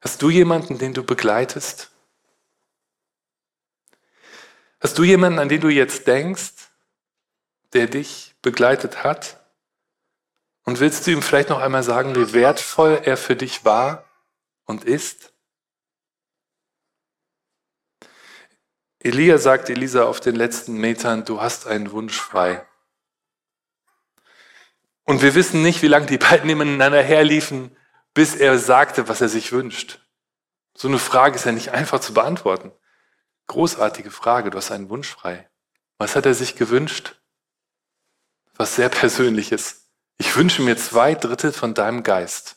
Hast 0.00 0.22
du 0.22 0.30
jemanden, 0.30 0.78
den 0.78 0.94
du 0.94 1.02
begleitest? 1.02 1.90
Hast 4.80 4.98
du 4.98 5.04
jemanden, 5.04 5.38
an 5.38 5.48
den 5.48 5.60
du 5.60 5.68
jetzt 5.68 6.06
denkst, 6.06 6.52
der 7.72 7.86
dich 7.86 8.34
begleitet 8.42 9.02
hat? 9.02 9.40
Und 10.64 10.80
willst 10.80 11.06
du 11.06 11.12
ihm 11.12 11.22
vielleicht 11.22 11.48
noch 11.48 11.60
einmal 11.60 11.82
sagen, 11.82 12.14
wie 12.14 12.32
wertvoll 12.32 13.00
er 13.04 13.16
für 13.16 13.36
dich 13.36 13.64
war 13.64 14.04
und 14.64 14.84
ist? 14.84 15.32
Elia 18.98 19.38
sagt 19.38 19.68
Elisa 19.70 20.04
auf 20.04 20.20
den 20.20 20.36
letzten 20.36 20.74
Metern, 20.78 21.24
du 21.24 21.40
hast 21.40 21.66
einen 21.66 21.92
Wunsch 21.92 22.18
frei. 22.18 22.66
Und 25.04 25.22
wir 25.22 25.34
wissen 25.34 25.62
nicht, 25.62 25.82
wie 25.82 25.88
lange 25.88 26.06
die 26.06 26.18
beiden 26.18 26.46
nebeneinander 26.46 27.02
herliefen, 27.02 27.76
bis 28.14 28.34
er 28.34 28.58
sagte, 28.58 29.08
was 29.08 29.20
er 29.20 29.28
sich 29.28 29.52
wünscht. 29.52 30.00
So 30.74 30.88
eine 30.88 30.98
Frage 30.98 31.36
ist 31.36 31.44
ja 31.44 31.52
nicht 31.52 31.70
einfach 31.70 32.00
zu 32.00 32.12
beantworten. 32.12 32.72
Großartige 33.46 34.10
Frage, 34.10 34.50
du 34.50 34.58
hast 34.58 34.72
einen 34.72 34.88
Wunsch 34.88 35.08
frei. 35.08 35.48
Was 35.98 36.16
hat 36.16 36.26
er 36.26 36.34
sich 36.34 36.56
gewünscht? 36.56 37.20
Was 38.56 38.74
sehr 38.74 38.88
Persönliches. 38.88 39.88
Ich 40.18 40.34
wünsche 40.34 40.62
mir 40.62 40.76
zwei 40.76 41.14
Drittel 41.14 41.52
von 41.52 41.74
deinem 41.74 42.02
Geist. 42.02 42.56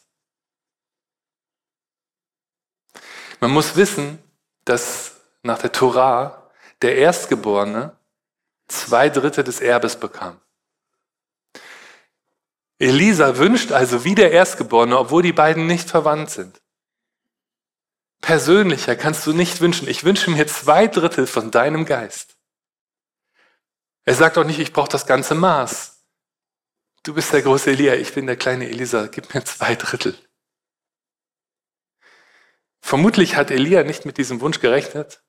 Man 3.39 3.51
muss 3.51 3.75
wissen, 3.75 4.19
dass 4.65 5.18
nach 5.43 5.59
der 5.59 5.71
Torah 5.71 6.49
der 6.81 6.97
Erstgeborene 6.97 7.97
zwei 8.67 9.09
Drittel 9.09 9.43
des 9.43 9.61
Erbes 9.61 9.95
bekam. 9.97 10.39
Elisa 12.77 13.37
wünscht 13.37 13.71
also 13.71 14.05
wie 14.05 14.15
der 14.15 14.31
Erstgeborene, 14.31 14.97
obwohl 14.97 15.21
die 15.21 15.33
beiden 15.33 15.67
nicht 15.67 15.89
verwandt 15.89 16.29
sind. 16.29 16.61
Persönlicher 18.21 18.95
kannst 18.95 19.25
du 19.27 19.33
nicht 19.33 19.59
wünschen. 19.59 19.87
Ich 19.87 20.03
wünsche 20.03 20.29
mir 20.29 20.47
zwei 20.47 20.87
Drittel 20.87 21.27
von 21.27 21.51
deinem 21.51 21.85
Geist. 21.85 22.37
Er 24.05 24.15
sagt 24.15 24.37
auch 24.37 24.43
nicht, 24.43 24.59
ich 24.59 24.73
brauche 24.73 24.89
das 24.89 25.05
ganze 25.05 25.35
Maß. 25.35 26.03
Du 27.03 27.13
bist 27.13 27.31
der 27.31 27.41
große 27.41 27.71
Elia, 27.71 27.95
ich 27.95 28.13
bin 28.13 28.27
der 28.27 28.35
kleine 28.35 28.67
Elisa, 28.67 29.07
gib 29.07 29.33
mir 29.33 29.43
zwei 29.45 29.75
Drittel. 29.75 30.17
Vermutlich 32.81 33.35
hat 33.35 33.51
Elia 33.51 33.83
nicht 33.83 34.05
mit 34.05 34.17
diesem 34.17 34.41
Wunsch 34.41 34.59
gerechnet, 34.59 35.21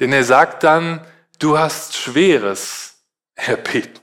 denn 0.00 0.12
er 0.12 0.24
sagt 0.24 0.64
dann, 0.64 1.04
du 1.38 1.58
hast 1.58 1.96
Schweres 1.96 3.04
erbeten. 3.34 4.00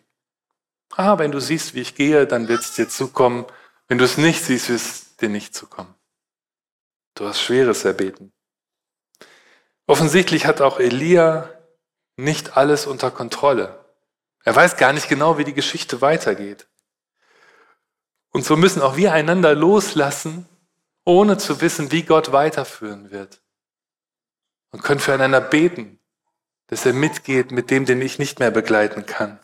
Ah, 0.95 1.17
wenn 1.17 1.31
du 1.31 1.39
siehst, 1.39 1.73
wie 1.73 1.81
ich 1.81 1.95
gehe, 1.95 2.27
dann 2.27 2.47
wird 2.47 2.61
es 2.61 2.73
dir 2.73 2.89
zukommen. 2.89 3.45
Wenn 3.87 3.97
du 3.97 4.05
es 4.05 4.17
nicht 4.17 4.43
siehst, 4.43 4.69
wird 4.69 4.81
es 4.81 5.15
dir 5.17 5.29
nicht 5.29 5.55
zukommen. 5.55 5.93
Du 7.15 7.25
hast 7.25 7.41
Schweres 7.41 7.85
erbeten. 7.85 8.31
Offensichtlich 9.87 10.45
hat 10.45 10.61
auch 10.61 10.79
Elia 10.79 11.49
nicht 12.15 12.57
alles 12.57 12.85
unter 12.87 13.11
Kontrolle. 13.11 13.83
Er 14.43 14.55
weiß 14.55 14.77
gar 14.77 14.93
nicht 14.93 15.09
genau, 15.09 15.37
wie 15.37 15.43
die 15.43 15.53
Geschichte 15.53 16.01
weitergeht. 16.01 16.67
Und 18.31 18.45
so 18.45 18.55
müssen 18.55 18.81
auch 18.81 18.95
wir 18.95 19.13
einander 19.13 19.53
loslassen, 19.55 20.47
ohne 21.03 21.37
zu 21.37 21.61
wissen, 21.61 21.91
wie 21.91 22.03
Gott 22.03 22.31
weiterführen 22.31 23.11
wird 23.11 23.40
und 24.71 24.83
können 24.83 24.99
füreinander 24.99 25.41
beten, 25.41 25.99
dass 26.67 26.85
er 26.85 26.93
mitgeht 26.93 27.51
mit 27.51 27.69
dem, 27.69 27.85
den 27.85 28.01
ich 28.01 28.19
nicht 28.19 28.39
mehr 28.39 28.51
begleiten 28.51 29.05
kann. 29.05 29.39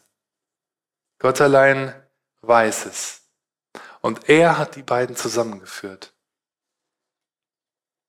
Gott 1.20 1.42
allein 1.42 1.94
weiß 2.42 2.86
es. 2.86 3.22
Und 4.02 4.30
er 4.30 4.58
hat 4.58 4.76
die 4.76 4.84
beiden 4.84 5.16
zusammengeführt. 5.16 6.14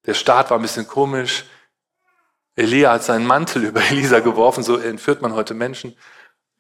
Der 0.07 0.15
Start 0.15 0.51
war 0.51 0.59
ein 0.59 0.63
bisschen 0.63 0.87
komisch. 0.87 1.45
Elia 2.55 2.93
hat 2.93 3.05
seinen 3.05 3.27
Mantel 3.27 3.65
über 3.71 3.83
Elisa 3.83 4.21
geworfen, 4.21 4.63
so 4.63 4.77
entführt 4.77 5.23
man 5.23 5.35
heute 5.35 5.55
Menschen. 5.55 5.97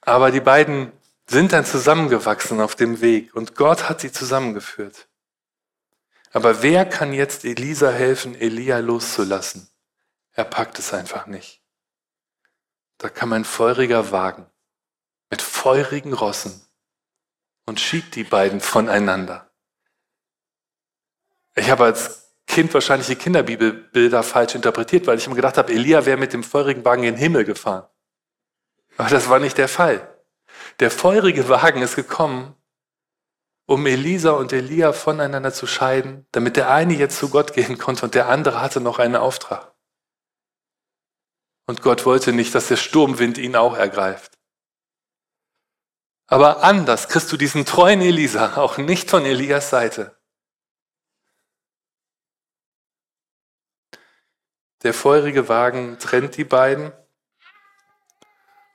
Aber 0.00 0.31
die 0.31 0.41
beiden 0.41 0.93
sind 1.29 1.53
dann 1.53 1.65
zusammengewachsen 1.65 2.61
auf 2.61 2.75
dem 2.75 3.00
Weg 3.00 3.35
und 3.35 3.55
Gott 3.55 3.88
hat 3.88 4.00
sie 4.00 4.11
zusammengeführt. 4.11 5.09
Aber 6.33 6.62
wer 6.62 6.85
kann 6.87 7.12
jetzt 7.12 7.45
Elisa 7.45 7.91
helfen, 7.91 8.35
Elia 8.35 8.79
loszulassen? 8.79 9.69
Er 10.38 10.45
packt 10.45 10.78
es 10.78 10.95
einfach 10.95 11.26
nicht. 11.26 11.61
Da 12.99 13.09
kam 13.09 13.33
ein 13.33 13.45
feuriger 13.45 14.12
Wagen 14.12 14.47
mit 15.30 15.42
feurigen 15.42 16.12
Rossen 16.12 16.64
und 17.66 17.80
schied 17.80 18.14
die 18.14 18.23
beiden 18.23 18.61
voneinander. 18.61 19.50
Ich 21.57 21.68
habe 21.71 21.87
als 21.87 22.37
Kind 22.47 22.73
wahrscheinlich 22.73 23.09
die 23.09 23.16
Kinderbibelbilder 23.16 24.23
falsch 24.23 24.54
interpretiert, 24.54 25.09
weil 25.09 25.18
ich 25.18 25.26
immer 25.26 25.35
gedacht 25.35 25.59
habe, 25.59 25.73
Elia 25.73 26.07
wäre 26.07 26.16
mit 26.16 26.33
dem 26.33 26.45
feurigen 26.45 26.85
Wagen 26.85 27.02
in 27.02 27.14
den 27.14 27.21
Himmel 27.21 27.45
gefahren. 27.45 27.88
Aber 28.97 29.09
das 29.09 29.28
war 29.28 29.40
nicht 29.40 29.59
der 29.59 29.68
Fall. 29.68 30.07
Der 30.78 30.92
feurige 30.92 31.49
Wagen 31.49 31.83
ist 31.83 31.97
gekommen, 31.97 32.54
um 33.66 33.85
Elisa 33.88 34.30
und 34.30 34.52
Elia 34.52 34.92
voneinander 34.92 35.52
zu 35.52 35.66
scheiden, 35.66 36.28
damit 36.30 36.57
der 36.57 36.71
eine 36.71 36.95
jetzt 36.95 37.18
zu 37.18 37.28
Gott 37.28 37.54
gehen 37.54 37.76
konnte 37.76 38.04
und 38.04 38.14
der 38.14 38.28
andere 38.28 38.61
hatte 38.61 38.80
noch 38.80 39.00
einen 39.00 39.16
Auftrag. 39.16 39.75
Und 41.68 41.82
Gott 41.82 42.06
wollte 42.06 42.32
nicht, 42.32 42.54
dass 42.54 42.68
der 42.68 42.78
Sturmwind 42.78 43.37
ihn 43.37 43.54
auch 43.54 43.76
ergreift. 43.76 44.38
Aber 46.26 46.64
anders 46.64 47.08
kriegst 47.08 47.30
du 47.30 47.37
diesen 47.37 47.66
treuen 47.66 48.00
Elisa 48.00 48.56
auch 48.56 48.78
nicht 48.78 49.10
von 49.10 49.26
Elias 49.26 49.68
Seite. 49.68 50.18
Der 54.82 54.94
feurige 54.94 55.50
Wagen 55.50 55.98
trennt 55.98 56.38
die 56.38 56.44
beiden. 56.44 56.90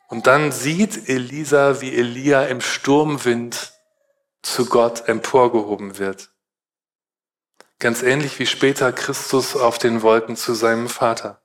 Und 0.07 0.27
dann 0.27 0.51
sieht 0.51 1.09
Elisa, 1.09 1.81
wie 1.81 1.95
Elia 1.95 2.45
im 2.45 2.61
Sturmwind 2.61 3.73
zu 4.43 4.67
Gott 4.67 5.09
emporgehoben 5.09 5.97
wird. 5.97 6.31
Ganz 7.79 8.03
ähnlich 8.03 8.37
wie 8.37 8.45
später 8.45 8.93
Christus 8.93 9.55
auf 9.55 9.79
den 9.79 10.03
Wolken 10.03 10.35
zu 10.35 10.53
seinem 10.53 10.89
Vater. 10.89 11.42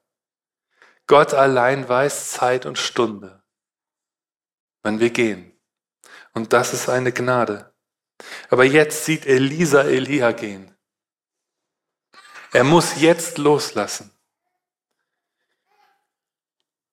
Gott 1.08 1.32
allein 1.32 1.88
weiß 1.88 2.32
Zeit 2.32 2.66
und 2.66 2.78
Stunde, 2.78 3.42
wann 4.82 5.00
wir 5.00 5.10
gehen. 5.10 5.58
Und 6.34 6.52
das 6.52 6.74
ist 6.74 6.88
eine 6.88 7.12
Gnade. 7.12 7.74
Aber 8.50 8.64
jetzt 8.64 9.06
sieht 9.06 9.26
Elisa 9.26 9.82
Elia 9.82 10.32
gehen. 10.32 10.76
Er 12.52 12.62
muss 12.62 13.00
jetzt 13.00 13.38
loslassen. 13.38 14.10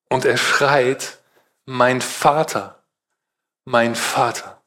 Und 0.08 0.24
er 0.24 0.38
schreit, 0.38 1.18
mein 1.66 2.00
Vater, 2.00 2.82
mein 3.64 3.94
Vater. 3.94 4.62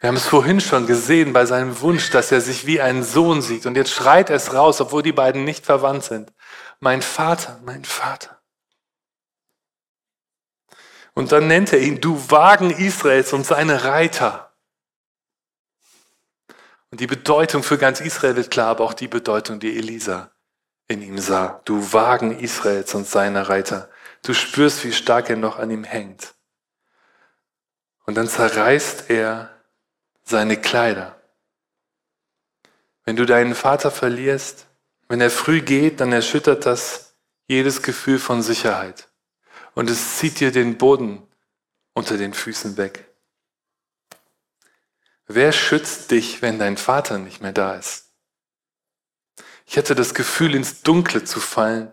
Wir 0.00 0.08
haben 0.08 0.16
es 0.16 0.26
vorhin 0.26 0.60
schon 0.60 0.86
gesehen 0.86 1.32
bei 1.32 1.44
seinem 1.44 1.80
Wunsch, 1.80 2.10
dass 2.10 2.32
er 2.32 2.40
sich 2.40 2.66
wie 2.66 2.80
ein 2.80 3.02
Sohn 3.02 3.42
sieht. 3.42 3.66
Und 3.66 3.76
jetzt 3.76 3.90
schreit 3.90 4.30
er 4.30 4.36
es 4.36 4.54
raus, 4.54 4.80
obwohl 4.80 5.02
die 5.02 5.12
beiden 5.12 5.44
nicht 5.44 5.66
verwandt 5.66 6.04
sind. 6.04 6.32
Mein 6.80 7.02
Vater, 7.02 7.60
mein 7.64 7.84
Vater. 7.84 8.40
Und 11.14 11.32
dann 11.32 11.46
nennt 11.46 11.72
er 11.72 11.80
ihn, 11.80 12.00
du 12.00 12.30
Wagen 12.30 12.70
Israels 12.70 13.32
und 13.32 13.46
seine 13.46 13.84
Reiter. 13.84 14.52
Und 16.90 17.00
die 17.00 17.06
Bedeutung 17.06 17.62
für 17.62 17.78
ganz 17.78 18.00
Israel 18.00 18.36
wird 18.36 18.50
klar, 18.50 18.68
aber 18.68 18.84
auch 18.84 18.94
die 18.94 19.08
Bedeutung, 19.08 19.60
die 19.60 19.76
Elisa 19.76 20.30
in 20.88 21.02
ihm 21.02 21.18
sah. 21.18 21.60
Du 21.64 21.92
Wagen 21.92 22.38
Israels 22.38 22.94
und 22.94 23.06
seine 23.06 23.48
Reiter. 23.48 23.88
Du 24.22 24.34
spürst, 24.34 24.84
wie 24.84 24.92
stark 24.92 25.30
er 25.30 25.36
noch 25.36 25.58
an 25.58 25.70
ihm 25.70 25.84
hängt. 25.84 26.34
Und 28.06 28.16
dann 28.16 28.28
zerreißt 28.28 29.10
er 29.10 29.50
seine 30.24 30.56
Kleider. 30.56 31.20
Wenn 33.04 33.16
du 33.16 33.26
deinen 33.26 33.54
Vater 33.54 33.90
verlierst, 33.90 34.66
wenn 35.08 35.20
er 35.20 35.30
früh 35.30 35.60
geht, 35.60 36.00
dann 36.00 36.12
erschüttert 36.12 36.66
das 36.66 37.14
jedes 37.46 37.82
Gefühl 37.82 38.18
von 38.18 38.42
Sicherheit. 38.42 39.08
Und 39.74 39.90
es 39.90 40.18
zieht 40.18 40.40
dir 40.40 40.52
den 40.52 40.78
Boden 40.78 41.26
unter 41.94 42.16
den 42.16 42.34
Füßen 42.34 42.76
weg. 42.76 43.10
Wer 45.26 45.52
schützt 45.52 46.10
dich, 46.10 46.42
wenn 46.42 46.58
dein 46.58 46.76
Vater 46.76 47.18
nicht 47.18 47.40
mehr 47.40 47.52
da 47.52 47.74
ist? 47.74 48.12
Ich 49.66 49.78
hatte 49.78 49.94
das 49.94 50.14
Gefühl, 50.14 50.54
ins 50.54 50.82
Dunkle 50.82 51.24
zu 51.24 51.40
fallen. 51.40 51.92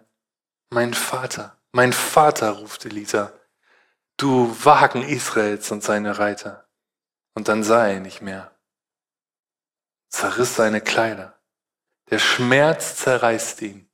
Mein 0.69 0.93
Vater, 0.93 1.57
mein 1.71 1.93
Vater, 1.93 2.51
ruft 2.51 2.85
Elisa. 2.85 3.33
Du 4.17 4.55
Wagen 4.63 5.03
Israels 5.03 5.71
und 5.71 5.83
seine 5.83 6.19
Reiter. 6.19 6.67
Und 7.33 7.47
dann 7.47 7.63
sah 7.63 7.87
er 7.87 7.99
nicht 8.01 8.21
mehr. 8.21 8.51
Zerriss 10.09 10.55
seine 10.55 10.81
Kleider. 10.81 11.40
Der 12.11 12.19
Schmerz 12.19 12.97
zerreißt 12.97 13.61
ihn. 13.61 13.89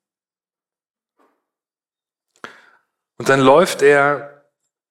Und 3.17 3.29
dann 3.29 3.39
läuft 3.39 3.81
er 3.81 4.45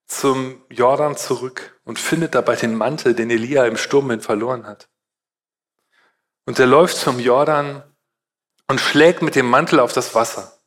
zum 0.06 0.64
Jordan 0.70 1.16
zurück 1.16 1.80
und 1.84 1.98
findet 1.98 2.34
dabei 2.34 2.56
den 2.56 2.76
Mantel, 2.76 3.14
den 3.14 3.30
Elia 3.30 3.66
im 3.66 3.76
Sturmwind 3.76 4.22
verloren 4.22 4.66
hat. 4.66 4.88
Und 6.44 6.58
er 6.58 6.66
läuft 6.66 6.96
zum 6.96 7.18
Jordan 7.18 7.82
und 8.68 8.80
schlägt 8.80 9.22
mit 9.22 9.34
dem 9.34 9.46
Mantel 9.46 9.80
auf 9.80 9.92
das 9.92 10.14
Wasser. 10.14 10.60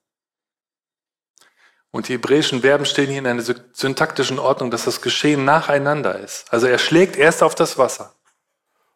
Und 1.91 2.07
die 2.07 2.13
hebräischen 2.13 2.61
Verben 2.61 2.85
stehen 2.85 3.09
hier 3.09 3.19
in 3.19 3.27
einer 3.27 3.41
syntaktischen 3.41 4.37
Ordnung, 4.37 4.69
dass 4.69 4.85
das 4.85 5.01
Geschehen 5.01 5.45
nacheinander 5.45 6.19
ist. 6.19 6.51
Also 6.51 6.67
er 6.67 6.77
schlägt 6.77 7.15
erst 7.15 7.41
auf 7.41 7.55
das 7.55 7.77
Wasser. 7.77 8.15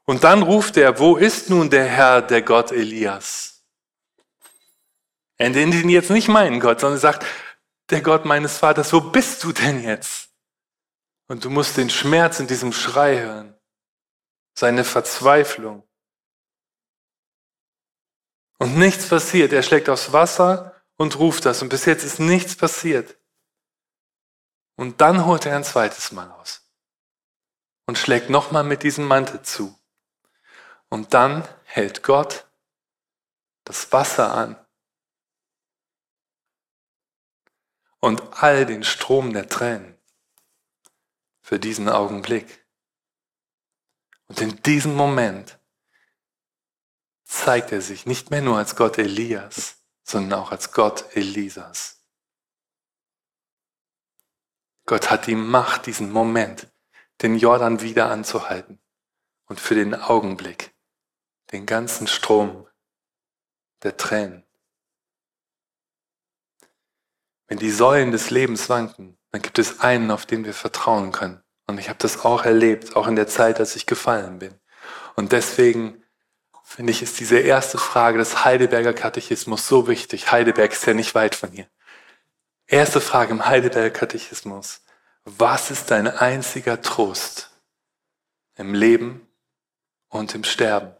Und 0.05 0.23
dann 0.25 0.43
ruft 0.43 0.75
er, 0.77 0.99
wo 0.99 1.15
ist 1.15 1.49
nun 1.49 1.69
der 1.69 1.85
Herr, 1.85 2.21
der 2.21 2.41
Gott 2.41 2.71
Elias? 2.71 3.52
Er 5.37 5.49
nennt 5.49 5.73
ihn 5.73 5.89
jetzt 5.89 6.09
nicht 6.09 6.27
meinen 6.27 6.59
Gott, 6.59 6.79
sondern 6.79 6.99
sagt, 6.99 7.25
der 7.89 8.01
Gott 8.01 8.25
meines 8.25 8.57
Vaters, 8.57 8.93
wo 8.93 9.01
bist 9.01 9.43
du 9.43 9.51
denn 9.51 9.83
jetzt? 9.83 10.29
Und 11.27 11.43
du 11.45 11.49
musst 11.49 11.77
den 11.77 11.89
Schmerz 11.89 12.39
in 12.39 12.47
diesem 12.47 12.73
Schrei 12.73 13.19
hören, 13.19 13.57
seine 14.57 14.83
Verzweiflung. 14.83 15.87
Und 18.59 18.77
nichts 18.77 19.09
passiert. 19.09 19.51
Er 19.51 19.63
schlägt 19.63 19.89
aufs 19.89 20.13
Wasser 20.13 20.81
und 20.95 21.17
ruft 21.19 21.45
das. 21.45 21.61
Und 21.61 21.69
bis 21.69 21.85
jetzt 21.85 22.03
ist 22.03 22.19
nichts 22.19 22.55
passiert. 22.55 23.17
Und 24.75 25.01
dann 25.01 25.25
holt 25.25 25.45
er 25.45 25.55
ein 25.55 25.63
zweites 25.63 26.11
Mal 26.11 26.31
aus 26.31 26.67
und 27.85 27.97
schlägt 27.97 28.29
nochmal 28.29 28.63
mit 28.63 28.83
diesem 28.83 29.05
Mantel 29.05 29.41
zu. 29.41 29.77
Und 30.89 31.13
dann 31.13 31.47
hält 31.65 32.03
Gott 32.03 32.47
das 33.65 33.91
Wasser 33.91 34.33
an 34.33 34.62
und 38.03 38.43
all 38.43 38.65
den 38.65 38.83
Strom 38.83 39.31
der 39.31 39.47
Tränen 39.47 39.97
für 41.39 41.57
diesen 41.57 41.87
Augenblick. 41.87 42.67
Und 44.27 44.41
in 44.41 44.61
diesem 44.63 44.93
Moment 44.93 45.57
zeigt 47.23 47.71
er 47.71 47.79
sich 47.79 48.05
nicht 48.05 48.29
mehr 48.29 48.41
nur 48.41 48.57
als 48.57 48.75
Gott 48.75 48.97
Elias, 48.97 49.77
sondern 50.03 50.37
auch 50.37 50.51
als 50.51 50.73
Gott 50.73 51.15
Elisas. 51.15 52.03
Gott 54.85 55.09
hat 55.09 55.27
die 55.27 55.35
Macht, 55.35 55.85
diesen 55.85 56.11
Moment, 56.11 56.67
den 57.21 57.37
Jordan 57.37 57.79
wieder 57.79 58.09
anzuhalten 58.09 58.81
und 59.45 59.61
für 59.61 59.75
den 59.75 59.95
Augenblick 59.95 60.75
den 61.53 61.65
ganzen 61.65 62.07
Strom 62.07 62.67
der 63.83 63.95
Tränen. 63.95 64.43
Wenn 67.53 67.59
die 67.59 67.69
Säulen 67.69 68.11
des 68.11 68.31
Lebens 68.31 68.67
wanken, 68.67 69.15
dann 69.31 69.43
gibt 69.43 69.59
es 69.59 69.79
einen, 69.79 70.09
auf 70.09 70.25
den 70.25 70.43
wir 70.43 70.55
vertrauen 70.55 71.11
können. 71.11 71.43
Und 71.67 71.79
ich 71.79 71.87
habe 71.87 71.99
das 71.99 72.25
auch 72.25 72.45
erlebt, 72.45 72.95
auch 72.95 73.07
in 73.07 73.15
der 73.15 73.27
Zeit, 73.27 73.59
als 73.59 73.75
ich 73.75 73.85
gefallen 73.85 74.39
bin. 74.39 74.55
Und 75.15 75.33
deswegen 75.33 76.03
finde 76.63 76.91
ich, 76.91 77.03
ist 77.03 77.19
diese 77.19 77.37
erste 77.37 77.77
Frage 77.77 78.17
des 78.17 78.43
Heidelberger 78.43 78.93
Katechismus 78.93 79.67
so 79.67 79.87
wichtig. 79.87 80.31
Heidelberg 80.31 80.71
ist 80.71 80.87
ja 80.87 80.95
nicht 80.95 81.13
weit 81.13 81.35
von 81.35 81.51
hier. 81.51 81.67
Erste 82.65 82.99
Frage 82.99 83.33
im 83.33 83.45
Heidelberger 83.45 83.91
Katechismus. 83.91 84.81
Was 85.23 85.69
ist 85.69 85.91
dein 85.91 86.07
einziger 86.07 86.81
Trost 86.81 87.51
im 88.55 88.73
Leben 88.73 89.27
und 90.07 90.33
im 90.33 90.43
Sterben? 90.43 90.95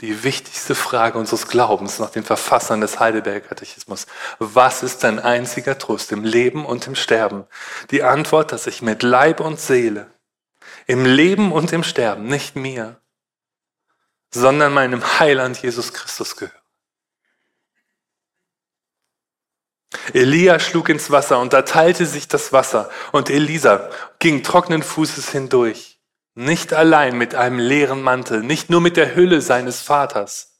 Die 0.00 0.24
wichtigste 0.24 0.74
Frage 0.74 1.18
unseres 1.18 1.48
Glaubens 1.48 1.98
nach 1.98 2.10
den 2.10 2.24
Verfassern 2.24 2.80
des 2.80 3.00
Heidelberger 3.00 3.48
Katechismus. 3.48 4.06
Was 4.38 4.82
ist 4.82 5.04
dein 5.04 5.18
einziger 5.18 5.78
Trost 5.78 6.10
im 6.12 6.24
Leben 6.24 6.64
und 6.64 6.86
im 6.86 6.94
Sterben? 6.94 7.44
Die 7.90 8.02
Antwort, 8.02 8.52
dass 8.52 8.66
ich 8.66 8.80
mit 8.80 9.02
Leib 9.02 9.40
und 9.40 9.60
Seele 9.60 10.10
im 10.86 11.04
Leben 11.04 11.52
und 11.52 11.72
im 11.72 11.84
Sterben 11.84 12.26
nicht 12.26 12.56
mir, 12.56 13.00
sondern 14.32 14.72
meinem 14.72 15.18
Heiland 15.18 15.60
Jesus 15.60 15.92
Christus 15.92 16.36
gehöre. 16.36 16.60
Elia 20.12 20.58
schlug 20.60 20.88
ins 20.88 21.10
Wasser 21.10 21.40
und 21.40 21.52
da 21.52 21.62
teilte 21.62 22.06
sich 22.06 22.28
das 22.28 22.52
Wasser 22.52 22.90
und 23.12 23.28
Elisa 23.28 23.90
ging 24.18 24.42
trockenen 24.42 24.82
Fußes 24.82 25.30
hindurch, 25.30 25.89
nicht 26.40 26.72
allein 26.72 27.18
mit 27.18 27.34
einem 27.34 27.58
leeren 27.58 28.02
Mantel, 28.02 28.42
nicht 28.42 28.70
nur 28.70 28.80
mit 28.80 28.96
der 28.96 29.14
Hülle 29.14 29.42
seines 29.42 29.82
Vaters, 29.82 30.58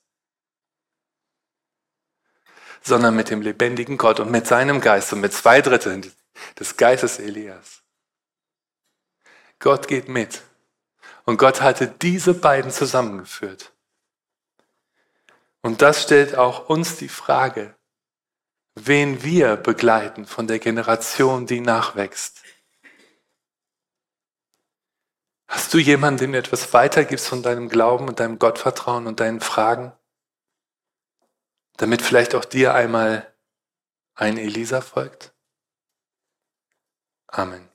sondern 2.83 3.17
mit 3.17 3.31
dem 3.31 3.41
lebendigen 3.41 3.97
Gott 3.97 4.21
und 4.21 4.31
mit 4.31 4.47
seinem 4.47 4.81
Geist 4.81 5.13
und 5.13 5.21
mit 5.21 5.33
zwei 5.33 5.63
Dritteln 5.63 6.13
des 6.59 6.77
Geistes 6.77 7.19
Elias. 7.19 7.83
Gott 9.59 9.89
geht 9.89 10.09
mit 10.09 10.43
und 11.25 11.39
Gott 11.39 11.63
hatte 11.63 11.87
diese 11.87 12.35
beiden 12.35 12.71
zusammengeführt. 12.71 13.73
Und 15.63 15.83
das 15.83 16.03
stellt 16.03 16.37
auch 16.37 16.69
uns 16.69 16.97
die 16.97 17.09
Frage, 17.09 17.75
wen 18.75 19.23
wir 19.23 19.57
begleiten 19.57 20.27
von 20.27 20.47
der 20.47 20.59
Generation, 20.59 21.47
die 21.47 21.61
nachwächst. 21.61 22.43
Hast 25.51 25.75
du 25.75 25.79
jemanden, 25.79 26.19
dem 26.19 26.33
du 26.33 26.39
etwas 26.39 26.73
weitergibst 26.73 27.27
von 27.27 27.43
deinem 27.43 27.69
Glauben 27.69 28.07
und 28.07 28.21
deinem 28.21 28.39
Gottvertrauen 28.39 29.09
und 29.09 29.19
deinen 29.19 29.41
Fragen? 29.41 29.93
Damit 31.77 32.03
vielleicht 32.03 32.37
auch 32.37 32.45
dir 32.45 32.73
einmal 32.73 33.35
ein 34.15 34.39
Elisa 34.39 34.81
folgt? 34.81 35.35
Amen. 37.27 37.70